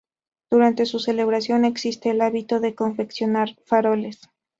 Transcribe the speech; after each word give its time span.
Durante 0.49 0.87
su 0.87 0.97
celebración 0.97 1.63
existe 1.63 2.09
el 2.09 2.21
hábito 2.21 2.59
de 2.59 2.73
confeccionar 2.73 3.49
faroles. 3.65 4.19